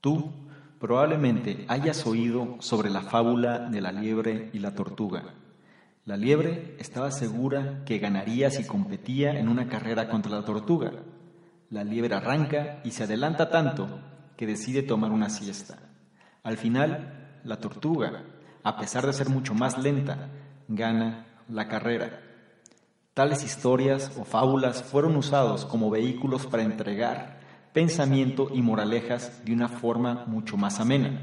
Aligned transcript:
Tú 0.00 0.32
probablemente 0.78 1.66
hayas 1.68 2.06
oído 2.06 2.56
sobre 2.60 2.88
la 2.88 3.02
fábula 3.02 3.58
de 3.58 3.82
la 3.82 3.92
liebre 3.92 4.48
y 4.54 4.58
la 4.58 4.74
tortuga. 4.74 5.34
La 6.06 6.16
liebre 6.16 6.74
estaba 6.78 7.10
segura 7.10 7.82
que 7.84 7.98
ganaría 7.98 8.50
si 8.50 8.64
competía 8.64 9.38
en 9.38 9.48
una 9.48 9.68
carrera 9.68 10.08
contra 10.08 10.32
la 10.32 10.44
tortuga. 10.44 10.92
La 11.68 11.84
liebre 11.84 12.14
arranca 12.14 12.80
y 12.82 12.92
se 12.92 13.04
adelanta 13.04 13.50
tanto 13.50 14.00
que 14.38 14.46
decide 14.46 14.82
tomar 14.82 15.10
una 15.10 15.28
siesta. 15.28 15.78
Al 16.42 16.56
final, 16.56 17.40
la 17.44 17.58
tortuga, 17.58 18.24
a 18.62 18.78
pesar 18.78 19.06
de 19.06 19.12
ser 19.12 19.28
mucho 19.28 19.54
más 19.54 19.76
lenta, 19.76 20.30
gana 20.66 21.26
la 21.50 21.68
carrera. 21.68 22.20
Tales 23.12 23.44
historias 23.44 24.12
o 24.18 24.24
fábulas 24.24 24.82
fueron 24.82 25.14
usados 25.16 25.66
como 25.66 25.90
vehículos 25.90 26.46
para 26.46 26.62
entregar 26.62 27.39
pensamiento 27.72 28.48
y 28.52 28.62
moralejas 28.62 29.44
de 29.44 29.52
una 29.52 29.68
forma 29.68 30.24
mucho 30.26 30.56
más 30.56 30.80
amena. 30.80 31.20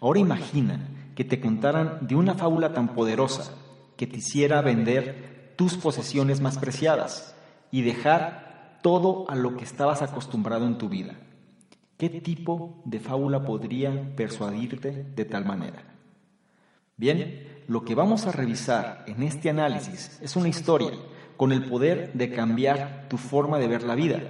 Ahora 0.00 0.20
imagina 0.20 0.88
que 1.14 1.24
te 1.24 1.40
contaran 1.40 2.06
de 2.06 2.14
una 2.14 2.34
fábula 2.34 2.72
tan 2.72 2.94
poderosa 2.94 3.54
que 3.96 4.06
te 4.06 4.18
hiciera 4.18 4.60
vender 4.60 5.54
tus 5.56 5.76
posesiones 5.76 6.40
más 6.40 6.58
preciadas 6.58 7.34
y 7.70 7.82
dejar 7.82 8.78
todo 8.82 9.28
a 9.30 9.34
lo 9.34 9.56
que 9.56 9.64
estabas 9.64 10.02
acostumbrado 10.02 10.66
en 10.66 10.78
tu 10.78 10.88
vida. 10.88 11.14
¿Qué 11.96 12.10
tipo 12.10 12.82
de 12.84 13.00
fábula 13.00 13.44
podría 13.44 14.14
persuadirte 14.16 14.90
de 15.14 15.24
tal 15.24 15.46
manera? 15.46 15.82
Bien, 16.98 17.62
lo 17.68 17.84
que 17.84 17.94
vamos 17.94 18.26
a 18.26 18.32
revisar 18.32 19.04
en 19.06 19.22
este 19.22 19.48
análisis 19.48 20.18
es 20.20 20.36
una 20.36 20.48
historia 20.48 20.92
con 21.36 21.52
el 21.52 21.64
poder 21.64 22.12
de 22.12 22.30
cambiar 22.30 23.06
tu 23.08 23.16
forma 23.16 23.58
de 23.58 23.68
ver 23.68 23.82
la 23.82 23.94
vida 23.94 24.20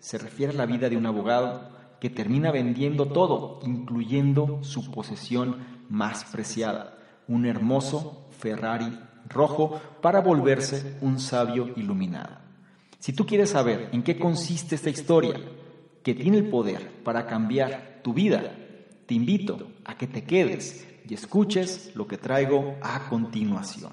se 0.00 0.18
refiere 0.18 0.52
a 0.52 0.56
la 0.56 0.66
vida 0.66 0.88
de 0.88 0.96
un 0.96 1.06
abogado 1.06 1.70
que 2.00 2.10
termina 2.10 2.50
vendiendo 2.50 3.06
todo, 3.06 3.60
incluyendo 3.62 4.58
su 4.62 4.90
posesión 4.90 5.58
más 5.88 6.24
preciada, 6.24 6.98
un 7.28 7.46
hermoso 7.46 8.26
Ferrari 8.30 8.98
rojo, 9.28 9.80
para 10.00 10.20
volverse 10.20 10.96
un 11.02 11.20
sabio 11.20 11.70
iluminado. 11.76 12.38
Si 12.98 13.12
tú 13.12 13.26
quieres 13.26 13.50
saber 13.50 13.90
en 13.92 14.02
qué 14.02 14.18
consiste 14.18 14.74
esta 14.74 14.90
historia, 14.90 15.38
que 16.02 16.14
tiene 16.14 16.38
el 16.38 16.48
poder 16.48 17.02
para 17.04 17.26
cambiar 17.26 18.00
tu 18.02 18.14
vida, 18.14 18.54
te 19.06 19.14
invito 19.14 19.70
a 19.84 19.96
que 19.96 20.06
te 20.06 20.24
quedes 20.24 20.86
y 21.06 21.14
escuches 21.14 21.92
lo 21.94 22.06
que 22.06 22.16
traigo 22.16 22.76
a 22.80 23.08
continuación. 23.08 23.92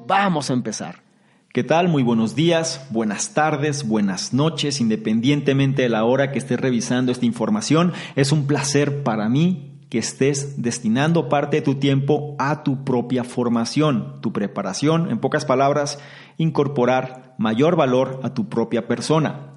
vamos 0.11 0.49
a 0.49 0.53
empezar. 0.53 1.03
¿Qué 1.53 1.63
tal? 1.63 1.87
Muy 1.87 2.03
buenos 2.03 2.35
días, 2.35 2.85
buenas 2.89 3.33
tardes, 3.33 3.87
buenas 3.87 4.33
noches, 4.33 4.81
independientemente 4.81 5.83
de 5.83 5.89
la 5.89 6.03
hora 6.03 6.33
que 6.33 6.37
estés 6.37 6.59
revisando 6.59 7.13
esta 7.13 7.25
información. 7.25 7.93
Es 8.17 8.33
un 8.33 8.45
placer 8.45 9.03
para 9.03 9.29
mí 9.29 9.79
que 9.89 9.99
estés 9.99 10.61
destinando 10.61 11.29
parte 11.29 11.57
de 11.57 11.61
tu 11.61 11.75
tiempo 11.75 12.35
a 12.39 12.61
tu 12.63 12.83
propia 12.83 13.23
formación, 13.23 14.19
tu 14.19 14.33
preparación, 14.33 15.09
en 15.09 15.19
pocas 15.19 15.45
palabras, 15.45 15.97
incorporar 16.37 17.33
mayor 17.37 17.77
valor 17.77 18.19
a 18.21 18.33
tu 18.33 18.49
propia 18.49 18.89
persona. 18.89 19.53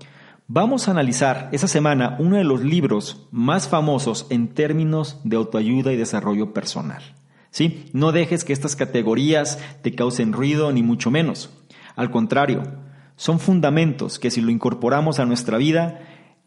Vamos 0.46 0.86
a 0.86 0.92
analizar 0.92 1.48
esa 1.50 1.66
semana 1.66 2.14
uno 2.20 2.36
de 2.36 2.44
los 2.44 2.62
libros 2.62 3.26
más 3.32 3.66
famosos 3.66 4.28
en 4.30 4.54
términos 4.54 5.18
de 5.24 5.34
autoayuda 5.34 5.92
y 5.92 5.96
desarrollo 5.96 6.52
personal. 6.52 7.02
¿Sí? 7.54 7.84
No 7.92 8.10
dejes 8.10 8.42
que 8.42 8.52
estas 8.52 8.74
categorías 8.74 9.60
te 9.82 9.94
causen 9.94 10.32
ruido 10.32 10.72
ni 10.72 10.82
mucho 10.82 11.12
menos. 11.12 11.50
Al 11.94 12.10
contrario, 12.10 12.64
son 13.14 13.38
fundamentos 13.38 14.18
que 14.18 14.32
si 14.32 14.40
lo 14.40 14.50
incorporamos 14.50 15.20
a 15.20 15.24
nuestra 15.24 15.56
vida, 15.56 16.00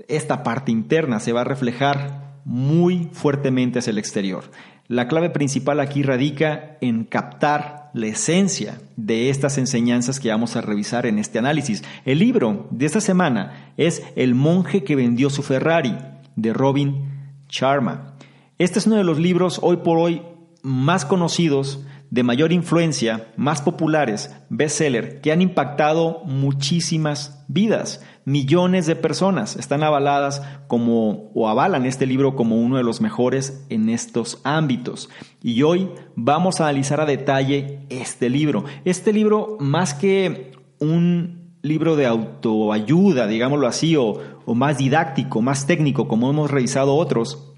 esta 0.09 0.43
parte 0.43 0.73
interna 0.73 1.21
se 1.21 1.31
va 1.31 1.41
a 1.41 1.45
reflejar 1.45 2.41
muy 2.43 3.09
fuertemente 3.13 3.79
hacia 3.79 3.91
el 3.91 3.99
exterior. 3.99 4.51
La 4.89 5.07
clave 5.07 5.29
principal 5.29 5.79
aquí 5.79 6.03
radica 6.03 6.77
en 6.81 7.05
captar 7.05 7.89
la 7.93 8.07
esencia 8.07 8.81
de 8.97 9.29
estas 9.29 9.57
enseñanzas 9.57 10.19
que 10.19 10.29
vamos 10.29 10.57
a 10.57 10.61
revisar 10.61 11.05
en 11.05 11.19
este 11.19 11.39
análisis. 11.39 11.85
El 12.03 12.19
libro 12.19 12.67
de 12.69 12.85
esta 12.85 12.99
semana 12.99 13.71
es 13.77 14.03
El 14.17 14.35
monje 14.35 14.83
que 14.83 14.97
vendió 14.97 15.29
su 15.29 15.41
Ferrari, 15.41 15.97
de 16.35 16.51
Robin 16.51 17.05
Sharma. 17.47 18.15
Este 18.57 18.79
es 18.79 18.87
uno 18.87 18.97
de 18.97 19.05
los 19.05 19.19
libros 19.19 19.59
hoy 19.63 19.77
por 19.77 19.99
hoy 19.99 20.21
más 20.67 21.05
conocidos, 21.05 21.79
de 22.09 22.23
mayor 22.23 22.51
influencia, 22.51 23.31
más 23.37 23.61
populares, 23.61 24.35
bestseller, 24.49 25.21
que 25.21 25.31
han 25.31 25.41
impactado 25.41 26.21
muchísimas 26.25 27.45
vidas. 27.47 28.03
Millones 28.25 28.85
de 28.85 28.97
personas 28.97 29.55
están 29.55 29.81
avaladas 29.81 30.41
como 30.67 31.31
o 31.33 31.47
avalan 31.47 31.85
este 31.85 32.05
libro 32.05 32.35
como 32.35 32.57
uno 32.57 32.75
de 32.75 32.83
los 32.83 32.99
mejores 32.99 33.65
en 33.69 33.87
estos 33.87 34.41
ámbitos. 34.43 35.09
Y 35.41 35.63
hoy 35.63 35.89
vamos 36.15 36.59
a 36.59 36.65
analizar 36.65 36.99
a 36.99 37.05
detalle 37.05 37.79
este 37.87 38.29
libro. 38.29 38.65
Este 38.83 39.13
libro, 39.13 39.55
más 39.61 39.93
que 39.93 40.51
un 40.79 41.53
libro 41.61 41.95
de 41.95 42.07
autoayuda, 42.07 43.27
digámoslo 43.27 43.67
así, 43.67 43.95
o, 43.95 44.19
o 44.45 44.53
más 44.53 44.77
didáctico, 44.77 45.41
más 45.41 45.65
técnico, 45.65 46.09
como 46.09 46.29
hemos 46.29 46.51
revisado 46.51 46.95
otros, 46.95 47.53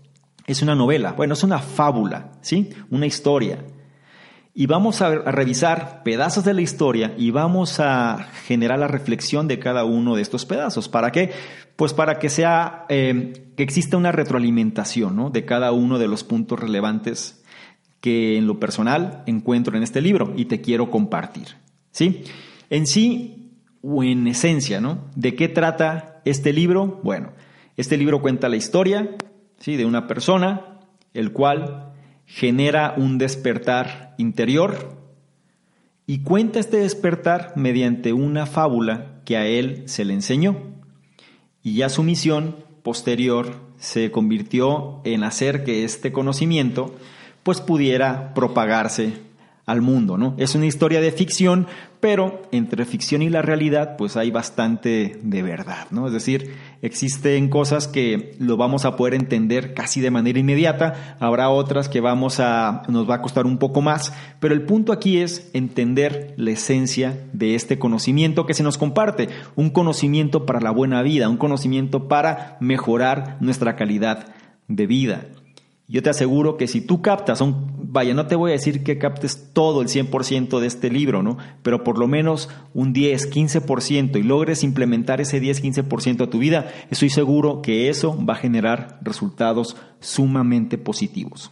es 0.52 0.62
una 0.62 0.76
novela, 0.76 1.14
bueno, 1.14 1.34
es 1.34 1.44
una 1.44 1.60
fábula, 1.60 2.32
¿sí? 2.42 2.70
Una 2.90 3.06
historia. 3.06 3.60
Y 4.54 4.66
vamos 4.66 5.02
a, 5.02 5.10
revisar 5.10 6.02
pedazos 6.04 6.44
de 6.44 6.54
la 6.54 6.62
historia 6.62 7.14
y 7.18 7.32
vamos 7.32 7.80
a 7.80 8.28
generar 8.46 8.80
la 8.80 8.88
reflexión 8.88 9.48
de 9.48 9.60
cada 9.60 9.86
uno 9.86 10.16
de 10.16 10.22
estos 10.22 10.46
pedazos. 10.46 10.90
¿Para 10.90 11.12
qué? 11.12 11.32
Pues 11.76 11.94
para 11.94 12.20
que 12.20 12.30
sea, 12.30 12.86
eh, 12.90 13.52
que 13.56 13.64
exista 13.64 13.96
una 13.96 14.12
retroalimentación 14.12 15.16
¿no? 15.16 15.30
de 15.30 15.46
cada 15.46 15.72
uno 15.72 16.00
de 16.00 16.08
los 16.08 16.24
puntos 16.24 16.60
relevantes 16.60 17.44
que 18.02 18.38
en 18.38 18.48
lo 18.48 18.60
personal 18.60 19.24
encuentro 19.28 19.78
en 19.78 19.84
este 19.84 20.02
libro 20.02 20.34
y 20.36 20.46
te 20.46 20.62
quiero 20.62 20.90
compartir. 20.90 21.56
¿Sí? 21.92 22.24
En 22.70 22.88
sí 22.88 23.52
o 23.82 24.04
en 24.04 24.28
esencia, 24.28 24.82
¿no? 24.82 25.06
¿De 25.16 25.36
qué 25.36 25.48
trata 25.48 26.22
este 26.26 26.54
libro? 26.54 27.00
Bueno, 27.04 27.32
este 27.78 27.98
libro 27.98 28.22
cuenta 28.22 28.50
la 28.50 28.58
historia 28.58 29.16
¿sí? 29.60 29.76
de 29.76 29.86
una 29.86 30.08
persona, 30.08 30.80
el 31.14 31.32
cual 31.32 31.94
genera 32.26 32.94
un 32.98 33.18
despertar 33.18 34.16
interior 34.18 34.98
y 36.06 36.24
cuenta 36.24 36.60
este 36.60 36.78
despertar 36.78 37.54
mediante 37.56 38.14
una 38.14 38.46
fábula 38.46 39.22
que 39.26 39.38
a 39.38 39.46
él 39.46 39.84
se 39.86 40.06
le 40.06 40.14
enseñó. 40.14 40.58
Y 41.62 41.76
ya 41.76 41.90
su 41.90 42.04
misión 42.04 42.56
posterior 42.82 43.56
se 43.78 44.10
convirtió 44.12 45.02
en 45.04 45.24
hacer 45.24 45.64
que 45.64 45.84
este 45.84 46.12
conocimiento 46.12 46.96
pues 47.44 47.62
pudiera 47.62 48.34
propagarse 48.34 49.14
al 49.70 49.84
mundo, 49.84 50.18
¿no? 50.18 50.34
Es 50.38 50.56
una 50.56 50.66
historia 50.66 51.00
de 51.00 51.12
ficción, 51.12 51.68
pero 52.00 52.42
entre 52.52 52.86
ficción 52.86 53.22
y 53.22 53.30
la 53.30 53.44
realidad, 53.44 53.98
pues 53.98 54.18
hay 54.18 54.32
bastante 54.32 55.20
de 55.22 55.44
verdad, 55.44 55.86
¿no? 55.92 56.08
Es 56.08 56.14
decir, 56.14 56.56
existen 56.82 57.50
cosas 57.50 57.88
que 57.88 58.36
lo 58.40 58.58
vamos 58.58 58.86
a 58.86 58.96
poder 58.96 59.14
entender 59.14 59.76
casi 59.76 60.02
de 60.02 60.10
manera 60.10 60.40
inmediata, 60.40 61.18
habrá 61.20 61.52
otras 61.52 61.88
que 61.88 62.02
vamos 62.02 62.40
a, 62.40 62.82
nos 62.88 63.08
va 63.08 63.16
a 63.16 63.22
costar 63.22 63.46
un 63.46 63.60
poco 63.60 63.82
más, 63.82 64.12
pero 64.40 64.56
el 64.56 64.64
punto 64.64 64.92
aquí 64.92 65.20
es 65.20 65.52
entender 65.54 66.34
la 66.36 66.50
esencia 66.50 67.28
de 67.34 67.54
este 67.54 67.78
conocimiento 67.78 68.48
que 68.48 68.56
se 68.56 68.64
nos 68.64 68.80
comparte, 68.80 69.30
un 69.56 69.70
conocimiento 69.70 70.48
para 70.48 70.62
la 70.62 70.72
buena 70.72 71.04
vida, 71.04 71.30
un 71.30 71.38
conocimiento 71.38 72.08
para 72.08 72.58
mejorar 72.60 73.38
nuestra 73.40 73.76
calidad 73.76 74.34
de 74.68 74.88
vida. 74.88 75.28
Yo 75.88 76.04
te 76.04 76.12
aseguro 76.12 76.56
que 76.56 76.68
si 76.68 76.82
tú 76.82 77.02
captas, 77.02 77.42
vaya, 77.92 78.14
no 78.14 78.28
te 78.28 78.36
voy 78.36 78.52
a 78.52 78.54
decir 78.54 78.84
que 78.84 79.00
captes 79.00 79.50
todo 79.52 79.82
el 79.82 79.88
100% 79.88 80.60
de 80.60 80.68
este 80.68 80.92
libro, 80.92 81.24
¿no? 81.24 81.38
Pero 81.64 81.84
por 81.84 81.98
lo 81.98 82.08
menos 82.08 82.48
un 82.76 82.94
10, 82.94 83.32
15% 83.32 84.20
y 84.20 84.24
logres 84.24 84.64
implementar 84.64 85.22
ese 85.22 85.40
10, 85.40 85.64
15% 85.64 86.24
a 86.24 86.30
tu 86.30 86.38
vida, 86.38 86.72
estoy 86.92 87.10
seguro 87.10 87.64
que 87.64 87.90
eso 87.90 88.16
va 88.24 88.34
a 88.34 88.38
generar 88.38 89.00
resultados 89.02 89.76
sumamente 90.00 90.78
positivos. 90.78 91.52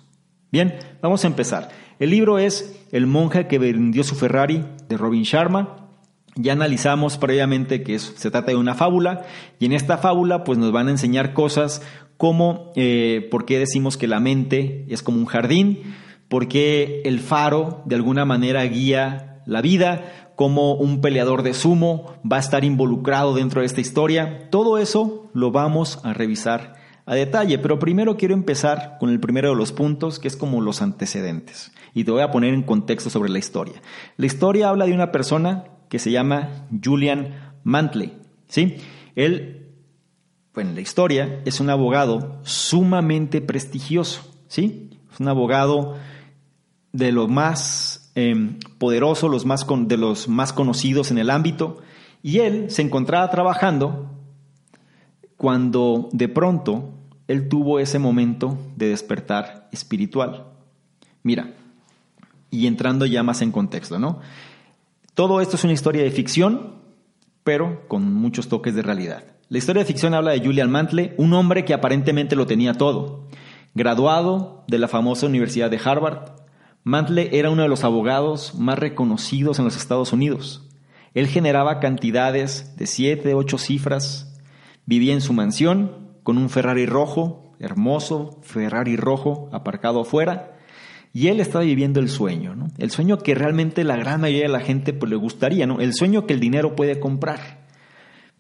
Bien, 0.51 0.75
vamos 1.01 1.24
a 1.24 1.28
empezar. 1.28 1.69
El 1.98 2.12
libro 2.12 2.38
es 2.38 2.86
El 2.92 3.07
monje 3.07 3.48
que 3.48 3.57
vendió 3.57 4.04
su 4.04 4.13
Ferrari 4.13 4.63
de 4.88 4.98
Robin 4.98 5.24
Sharma. 5.24 5.89
Ya 6.36 6.54
analizamos 6.54 7.18
previamente 7.18 7.81
que 7.81 7.98
se 7.98 8.30
trata 8.30 8.51
de 8.51 8.57
una 8.57 8.75
fábula 8.75 9.24
y 9.60 9.66
en 9.66 9.74
esta 9.74 9.98
fábula 9.98 10.44
pues 10.44 10.60
nos 10.60 10.72
van 10.72 10.88
a 10.88 10.92
enseñar 10.92 11.34
cosas 11.34 11.81
como 12.16 12.74
eh, 12.75 13.28
por 13.31 13.45
qué 13.45 13.57
decimos 13.57 13.98
que 13.98 14.06
la 14.06 14.19
mente 14.19 14.86
es 14.88 15.01
como 15.01 15.18
un 15.18 15.25
jardín, 15.25 15.95
por 16.27 16.47
qué 16.47 17.01
el 17.06 17.19
faro 17.19 17.81
de 17.85 17.95
alguna 17.95 18.25
manera 18.25 18.63
guía 18.63 19.41
la 19.45 19.62
vida, 19.62 20.31
cómo 20.35 20.75
un 20.75 21.01
peleador 21.01 21.41
de 21.41 21.53
sumo 21.53 22.13
va 22.29 22.38
a 22.38 22.41
estar 22.41 22.63
involucrado 22.63 23.33
dentro 23.33 23.62
de 23.62 23.68
esta 23.68 23.81
historia. 23.81 24.50
Todo 24.51 24.77
eso 24.77 25.29
lo 25.33 25.51
vamos 25.51 26.00
a 26.03 26.13
revisar 26.13 26.75
a 27.07 27.15
detalle, 27.15 27.57
pero 27.57 27.79
primero 27.79 28.18
quiero 28.18 28.33
empezar 28.33 28.97
con 29.00 29.09
el 29.09 29.19
primero 29.21 29.50
de 29.50 29.56
los 29.56 29.71
puntos, 29.71 30.19
que 30.19 30.27
es 30.27 30.35
como 30.35 30.62
los 30.62 30.81
antecedentes. 30.81 31.71
Y 31.94 32.03
te 32.03 32.12
voy 32.12 32.21
a 32.21 32.31
poner 32.31 32.53
en 32.53 32.63
contexto 32.63 33.09
sobre 33.09 33.29
la 33.29 33.39
historia. 33.39 33.81
La 34.18 34.25
historia 34.25 34.69
habla 34.69 34.85
de 34.85 34.94
una 34.94 35.12
persona 35.12 35.63
que 35.89 36.00
se 36.00 36.12
llama 36.12 36.68
Julian 36.83 37.53
Mantley. 37.63 38.13
¿sí? 38.50 38.75
Él, 39.15 39.71
bueno, 40.53 40.74
la 40.74 40.81
historia 40.81 41.39
es 41.45 41.62
un 41.62 41.69
abogado 41.69 42.39
sumamente 42.44 43.39
prestigioso. 43.39 44.21
¿sí? 44.50 45.00
Es 45.12 45.21
un 45.21 45.29
abogado 45.29 45.95
de 46.94 47.12
los 47.12 47.30
más 47.30 48.12
em, 48.16 48.60
poderosos, 48.78 49.30
los 49.30 49.45
más 49.45 49.66
de 49.88 49.98
los 49.98 50.28
más 50.28 50.54
conocidos 50.54 51.12
en 51.12 51.18
el 51.18 51.30
ámbito. 51.30 51.80
Y 52.24 52.39
él 52.39 52.69
se 52.69 52.81
encontraba 52.81 53.30
trabajando 53.30 54.12
cuando 55.38 56.10
de 56.12 56.28
pronto 56.28 56.94
él 57.28 57.50
tuvo 57.50 57.80
ese 57.80 58.00
momento 58.00 58.57
de 58.75 58.89
despertar 58.89 59.69
espiritual. 59.72 60.48
Mira, 61.24 61.54
y 62.50 62.68
entrando 62.68 63.06
ya 63.06 63.24
más 63.24 63.42
en 63.42 63.51
contexto, 63.51 64.00
¿no? 64.00 64.19
Todo 65.13 65.42
esto 65.42 65.56
es 65.56 65.63
una 65.63 65.74
historia 65.74 66.04
de 66.04 66.12
ficción, 66.12 66.75
pero 67.44 67.88
con 67.88 68.13
muchos 68.13 68.48
toques 68.48 68.75
de 68.75 68.81
realidad. 68.81 69.24
La 69.50 69.57
historia 69.57 69.81
de 69.81 69.88
ficción 69.88 70.13
habla 70.13 70.31
de 70.31 70.45
Julian 70.45 70.69
Mantle, 70.69 71.13
un 71.18 71.34
hombre 71.34 71.66
que 71.66 71.74
aparentemente 71.74 72.36
lo 72.36 72.45
tenía 72.45 72.74
todo. 72.74 73.28
Graduado 73.74 74.63
de 74.68 74.80
la 74.80 74.88
famosa 74.88 75.25
Universidad 75.25 75.69
de 75.69 75.80
Harvard, 75.84 76.31
Mantle 76.88 77.38
era 77.38 77.50
uno 77.50 77.63
de 77.63 77.68
los 77.68 77.84
abogados 77.84 78.56
más 78.56 78.80
reconocidos 78.80 79.60
en 79.60 79.66
los 79.66 79.75
Estados 79.75 80.13
Unidos. 80.13 80.69
Él 81.13 81.28
generaba 81.28 81.81
cantidades 81.81 82.78
de 82.78 82.88
siete, 82.88 83.34
ocho 83.34 83.57
cifras, 83.57 84.39
vivía 84.86 85.12
en 85.12 85.19
su 85.19 85.34
mansión 85.34 86.13
con 86.24 86.38
un 86.38 86.50
Ferrari 86.50 86.86
rojo, 86.86 87.54
hermoso 87.60 88.39
Ferrari 88.42 88.95
rojo 88.95 89.50
aparcado 89.51 90.00
afuera, 90.00 90.56
y 91.12 91.28
él 91.28 91.42
estaba 91.42 91.66
viviendo 91.66 92.00
el 92.00 92.07
sueño. 92.07 92.56
El 92.78 92.89
sueño 92.89 93.18
que 93.18 93.36
realmente 93.36 93.84
la 93.84 93.98
gran 93.98 94.22
mayoría 94.22 94.44
de 94.44 94.54
la 94.54 94.62
gente 94.62 94.94
pues, 94.94 95.10
le 95.10 95.18
gustaría, 95.18 95.68
¿no? 95.68 95.81
El 95.81 95.94
sueño 95.94 96.25
que 96.25 96.36
el 96.36 96.39
dinero 96.39 96.78
puede 96.78 97.01
comprar. 97.01 97.66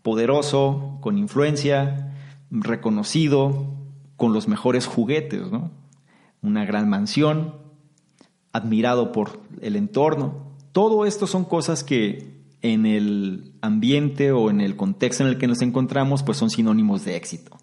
Poderoso, 0.03 0.99
con 1.01 1.17
influencia, 1.17 2.15
reconocido, 2.49 3.73
con 4.15 4.31
los 4.31 4.47
mejores 4.47 4.85
juguetes. 4.85 5.41
Una 6.41 6.63
gran 6.63 6.87
mansión, 6.87 7.66
admirado 8.51 9.11
por 9.11 9.41
el 9.61 9.75
entorno. 9.75 10.53
Todo 10.71 11.05
esto 11.05 11.27
son 11.27 11.45
cosas 11.45 11.83
que 11.83 12.37
en 12.61 12.85
el 12.85 13.53
ambiente 13.61 14.31
o 14.31 14.49
en 14.49 14.61
el 14.61 14.75
contexto 14.75 15.23
en 15.23 15.29
el 15.29 15.37
que 15.37 15.47
nos 15.47 15.61
encontramos, 15.61 16.23
pues 16.23 16.37
son 16.37 16.49
sinónimos 16.49 17.05
de 17.05 17.15
éxito. 17.15 17.57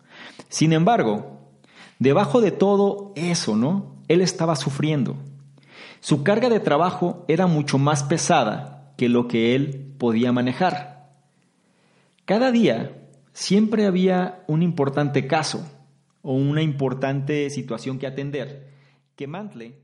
Sin 0.48 0.72
embargo, 0.72 1.40
debajo 1.98 2.40
de 2.40 2.50
todo 2.50 3.12
eso, 3.16 3.56
¿no? 3.56 3.96
Él 4.08 4.20
estaba 4.20 4.56
sufriendo. 4.56 5.16
Su 6.00 6.22
carga 6.22 6.48
de 6.48 6.60
trabajo 6.60 7.24
era 7.28 7.46
mucho 7.46 7.78
más 7.78 8.02
pesada 8.02 8.92
que 8.96 9.08
lo 9.08 9.26
que 9.26 9.54
él 9.54 9.94
podía 9.98 10.32
manejar. 10.32 11.10
Cada 12.24 12.50
día 12.50 12.92
siempre 13.32 13.86
había 13.86 14.44
un 14.46 14.62
importante 14.62 15.26
caso 15.26 15.66
o 16.22 16.34
una 16.34 16.62
importante 16.62 17.50
situación 17.50 17.98
que 17.98 18.06
atender 18.06 18.70
que 19.16 19.26
Mantle 19.26 19.83